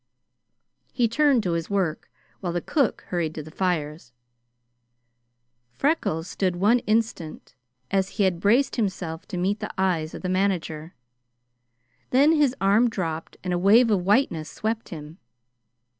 He 0.91 1.07
turned 1.07 1.43
to 1.43 1.51
his 1.51 1.69
work, 1.69 2.09
while 2.39 2.51
the 2.53 2.59
cook 2.59 3.05
hurried 3.09 3.35
to 3.35 3.43
the 3.43 3.51
fires. 3.51 4.13
Freckles 5.73 6.27
stood 6.27 6.55
one 6.55 6.79
instant 6.89 7.53
as 7.91 8.09
he 8.17 8.23
had 8.23 8.39
braced 8.39 8.77
himself 8.77 9.27
to 9.27 9.37
meet 9.37 9.59
the 9.59 9.69
eyes 9.77 10.15
of 10.15 10.23
the 10.23 10.27
manager; 10.27 10.95
then 12.09 12.31
his 12.31 12.55
arm 12.59 12.89
dropped 12.89 13.37
and 13.43 13.53
a 13.53 13.59
wave 13.59 13.91
of 13.91 14.03
whiteness 14.03 14.49
swept 14.49 14.89
him. 14.89 15.19